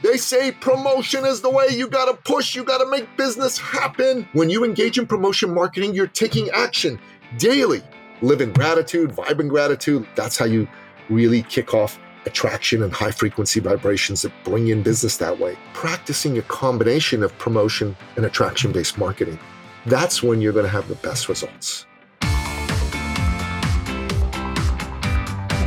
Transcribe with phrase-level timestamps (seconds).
[0.00, 4.28] They say promotion is the way you gotta push, you gotta make business happen.
[4.32, 7.00] When you engage in promotion marketing, you're taking action
[7.36, 7.82] daily.
[8.22, 10.06] Live in gratitude, vibe in gratitude.
[10.14, 10.68] That's how you
[11.08, 15.56] really kick off attraction and high frequency vibrations that bring in business that way.
[15.72, 19.38] Practicing a combination of promotion and attraction based marketing.
[19.86, 21.87] That's when you're gonna have the best results.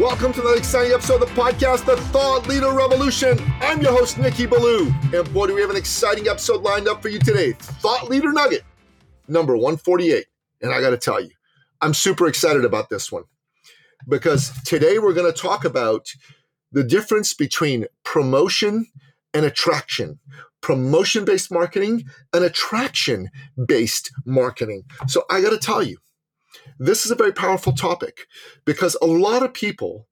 [0.00, 3.38] Welcome to another exciting episode of the podcast, The Thought Leader Revolution.
[3.60, 4.92] I'm your host, Nicky Billou.
[5.14, 7.52] And boy, do we have an exciting episode lined up for you today.
[7.52, 8.64] Thought Leader Nugget,
[9.28, 10.26] number 148.
[10.62, 11.30] And I got to tell you,
[11.80, 13.22] I'm super excited about this one
[14.08, 16.08] because today we're going to talk about
[16.72, 18.86] the difference between promotion
[19.32, 20.18] and attraction,
[20.60, 23.30] promotion based marketing and attraction
[23.64, 24.82] based marketing.
[25.06, 25.98] So I got to tell you,
[26.78, 28.26] this is a very powerful topic
[28.64, 30.08] because a lot of people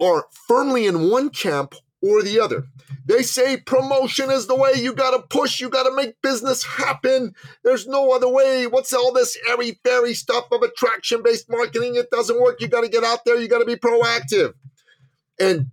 [0.00, 2.64] are firmly in one camp or the other.
[3.04, 6.64] They say promotion is the way you got to push, you got to make business
[6.64, 7.34] happen.
[7.62, 8.66] There's no other way.
[8.66, 11.96] What's all this airy fairy stuff of attraction based marketing?
[11.96, 12.60] It doesn't work.
[12.60, 14.54] You got to get out there, you got to be proactive.
[15.38, 15.66] And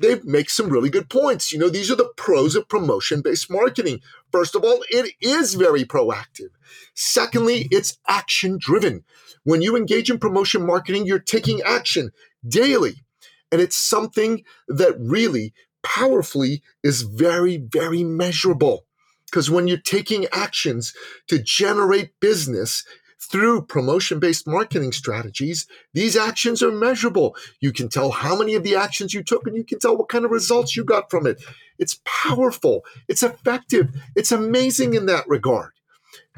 [0.00, 1.52] they make some really good points.
[1.52, 4.00] You know, these are the pros of promotion based marketing.
[4.32, 6.50] First of all, it is very proactive.
[6.94, 9.04] Secondly, it's action driven.
[9.44, 12.10] When you engage in promotion marketing, you're taking action
[12.46, 13.04] daily.
[13.52, 18.86] And it's something that really powerfully is very, very measurable.
[19.26, 20.94] Because when you're taking actions
[21.28, 22.84] to generate business,
[23.20, 27.36] through promotion based marketing strategies, these actions are measurable.
[27.60, 30.08] You can tell how many of the actions you took and you can tell what
[30.08, 31.42] kind of results you got from it.
[31.78, 35.72] It's powerful, it's effective, it's amazing in that regard.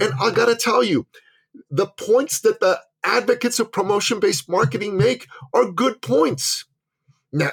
[0.00, 1.06] And I got to tell you,
[1.70, 6.64] the points that the advocates of promotion based marketing make are good points.
[7.32, 7.50] Now,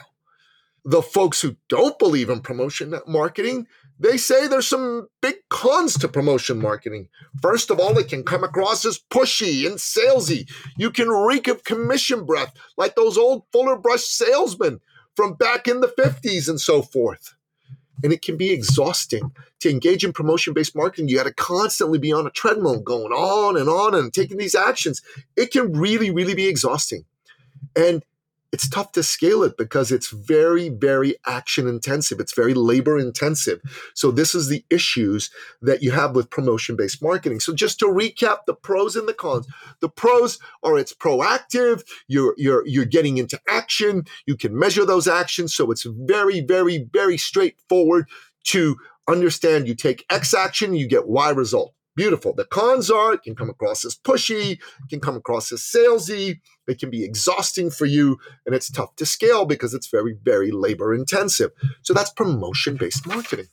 [0.85, 3.67] the folks who don't believe in promotion marketing,
[3.99, 7.09] they say there's some big cons to promotion marketing.
[7.41, 10.49] First of all, it can come across as pushy and salesy.
[10.77, 14.79] You can reek of commission breath like those old Fuller Brush salesmen
[15.15, 17.35] from back in the 50s and so forth.
[18.01, 21.09] And it can be exhausting to engage in promotion based marketing.
[21.09, 24.55] You got to constantly be on a treadmill going on and on and taking these
[24.55, 25.01] actions.
[25.35, 27.03] It can really, really be exhausting.
[27.75, 28.05] And
[28.51, 32.19] it's tough to scale it because it's very, very action intensive.
[32.19, 33.61] It's very labor intensive.
[33.93, 35.29] So this is the issues
[35.61, 37.39] that you have with promotion based marketing.
[37.39, 39.47] So just to recap the pros and the cons,
[39.81, 41.83] the pros are it's proactive.
[42.07, 44.05] You're, you're, you're getting into action.
[44.25, 45.53] You can measure those actions.
[45.53, 48.07] So it's very, very, very straightforward
[48.45, 48.77] to
[49.07, 51.73] understand you take X action, you get Y result.
[51.95, 52.33] Beautiful.
[52.33, 56.39] The cons are it can come across as pushy, it can come across as salesy,
[56.67, 60.51] it can be exhausting for you, and it's tough to scale because it's very, very
[60.51, 61.51] labor intensive.
[61.81, 63.47] So that's promotion based marketing.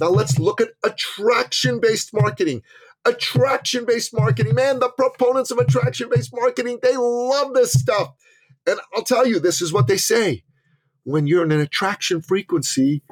[0.00, 2.62] Now let's look at attraction based marketing.
[3.04, 8.14] Attraction based marketing, man, the proponents of attraction based marketing, they love this stuff.
[8.66, 10.44] And I'll tell you, this is what they say
[11.04, 13.02] when you're in an attraction frequency,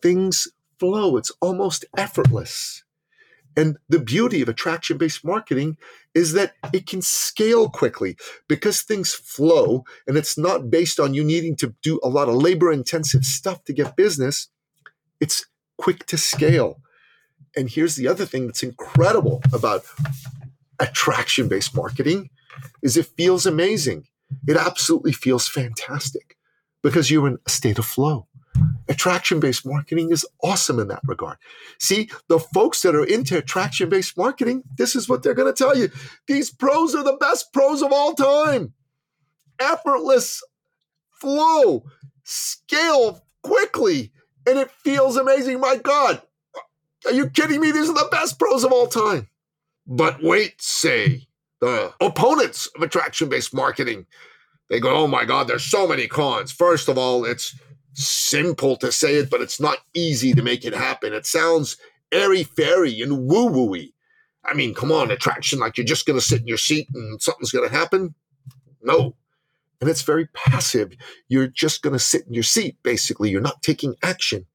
[0.00, 0.48] things
[0.80, 2.83] flow, it's almost effortless.
[3.56, 5.76] And the beauty of attraction based marketing
[6.14, 8.16] is that it can scale quickly
[8.48, 12.34] because things flow and it's not based on you needing to do a lot of
[12.34, 14.48] labor intensive stuff to get business.
[15.20, 15.46] It's
[15.78, 16.80] quick to scale.
[17.56, 19.84] And here's the other thing that's incredible about
[20.80, 22.30] attraction based marketing
[22.82, 24.06] is it feels amazing.
[24.46, 26.36] It absolutely feels fantastic
[26.82, 28.26] because you're in a state of flow.
[28.88, 31.38] Attraction based marketing is awesome in that regard.
[31.78, 35.56] See, the folks that are into attraction based marketing, this is what they're going to
[35.56, 35.90] tell you.
[36.26, 38.74] These pros are the best pros of all time.
[39.58, 40.42] Effortless
[41.20, 41.84] flow,
[42.24, 44.12] scale quickly,
[44.46, 45.60] and it feels amazing.
[45.60, 46.20] My God,
[47.06, 47.72] are you kidding me?
[47.72, 49.28] These are the best pros of all time.
[49.86, 51.26] But wait, say
[51.60, 54.06] the opponents of attraction based marketing.
[54.70, 56.50] They go, oh my God, there's so many cons.
[56.50, 57.54] First of all, it's
[57.94, 61.12] simple to say it, but it's not easy to make it happen.
[61.12, 61.76] It sounds
[62.12, 63.92] airy fairy and woo wooey.
[64.44, 67.20] I mean, come on, attraction like you're just going to sit in your seat and
[67.20, 68.14] something's going to happen?
[68.82, 69.16] No.
[69.80, 70.92] and it's very passive.
[71.28, 73.30] You're just going to sit in your seat, basically.
[73.30, 74.46] You're not taking action.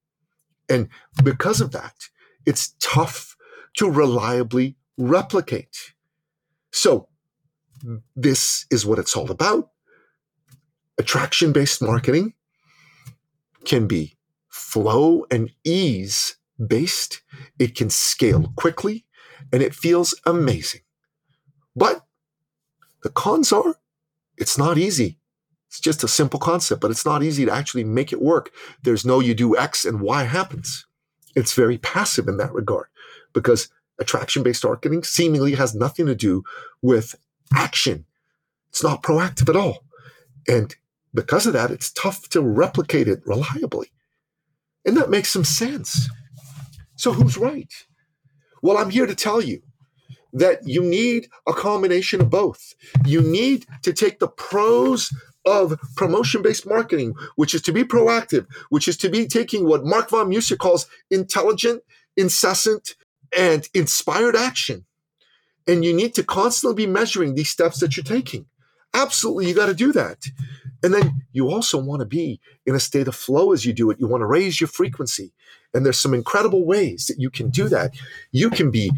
[0.70, 0.90] And
[1.24, 2.10] because of that,
[2.46, 3.36] it's tough
[3.78, 5.94] to reliably replicate.
[6.72, 7.08] So,
[8.16, 9.72] this is what it's all about.
[10.98, 12.34] Attraction based marketing
[13.70, 14.18] can be
[14.50, 16.38] flow and ease
[16.68, 17.22] based,
[17.60, 19.06] it can scale quickly,
[19.54, 20.82] and it feels amazing.
[21.76, 22.04] But
[23.04, 23.76] the cons are
[24.38, 25.20] it's not easy.
[25.68, 28.52] It's just a simple concept, but it's not easy to actually make it work.
[28.82, 30.88] There's no you do X and Y happens.
[31.36, 32.88] It's very passive in that regard
[33.34, 33.70] because
[34.00, 36.44] attraction based marketing seemingly has nothing to do
[36.82, 37.16] with
[37.54, 38.06] action.
[38.70, 39.84] It's not proactive at all.
[40.48, 40.76] And
[41.14, 43.92] because of that, it's tough to replicate it reliably.
[44.86, 46.10] And that makes some sense.
[46.96, 47.72] So who's right?
[48.62, 49.62] Well, I'm here to tell you
[50.34, 52.74] that you need a combination of both.
[53.06, 55.12] You need to take the pros
[55.46, 59.86] of promotion based marketing, which is to be proactive, which is to be taking what
[59.86, 61.82] Mark von Musier calls intelligent,
[62.16, 62.96] incessant,
[63.36, 64.86] and inspired action.
[65.68, 68.46] And you need to constantly be measuring these steps that you're taking.
[68.94, 70.26] Absolutely, you got to do that.
[70.84, 73.90] And then you also want to be in a state of flow as you do
[73.92, 74.00] it.
[74.00, 75.34] You want to raise your frequency.
[75.74, 77.94] And there's some incredible ways that you can do that.
[78.32, 78.92] You can be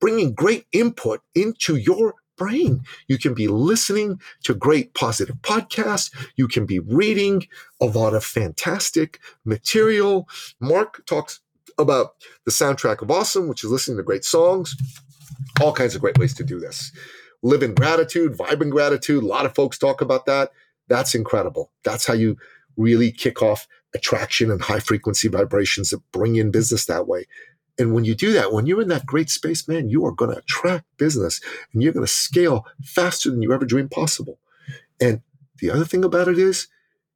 [0.00, 2.82] bringing great input into your brain.
[3.08, 6.10] You can be listening to great positive podcasts.
[6.36, 7.46] You can be reading
[7.80, 10.28] a lot of fantastic material.
[10.60, 11.40] Mark talks
[11.78, 12.14] about
[12.44, 14.76] the soundtrack of awesome, which is listening to great songs.
[15.60, 16.92] All kinds of great ways to do this.
[17.42, 19.22] Live in gratitude, vibe in gratitude.
[19.22, 20.52] A lot of folks talk about that.
[20.88, 21.72] That's incredible.
[21.84, 22.36] That's how you
[22.76, 27.26] really kick off attraction and high frequency vibrations that bring in business that way.
[27.78, 30.32] And when you do that, when you're in that great space, man, you are going
[30.32, 31.40] to attract business
[31.72, 34.40] and you're going to scale faster than you ever dreamed possible.
[35.00, 35.22] And
[35.60, 36.66] the other thing about it is,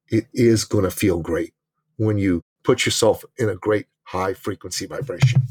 [0.08, 1.54] it is going to feel great
[1.96, 5.42] when you put yourself in a great high frequency vibration.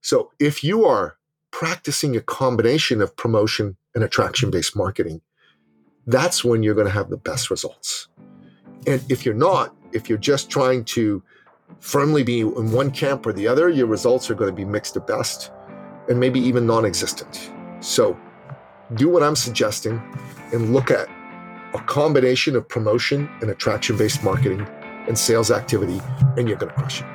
[0.00, 1.16] So if you are
[1.50, 5.22] practicing a combination of promotion and attraction based marketing,
[6.08, 8.08] that's when you're going to have the best results.
[8.86, 11.22] And if you're not, if you're just trying to
[11.80, 14.96] firmly be in one camp or the other, your results are going to be mixed
[14.96, 15.52] at best
[16.08, 17.52] and maybe even non existent.
[17.80, 18.18] So
[18.94, 20.02] do what I'm suggesting
[20.52, 21.08] and look at
[21.74, 24.66] a combination of promotion and attraction based marketing
[25.06, 26.00] and sales activity,
[26.38, 27.06] and you're going to crush it.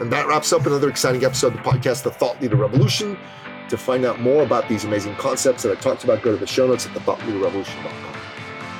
[0.00, 3.18] And that wraps up another exciting episode of the podcast, The Thought Leader Revolution.
[3.68, 6.46] To find out more about these amazing concepts that I talked about, go to the
[6.46, 8.17] show notes at thethoughtleaderrevolution.com.